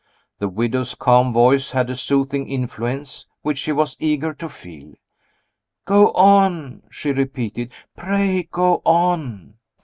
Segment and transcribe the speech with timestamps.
[0.39, 4.95] The widow's calm voice had a soothing influence which she was eager to feel.
[5.85, 7.71] "Go on!" she repeated.
[7.95, 9.57] "Pray go on!"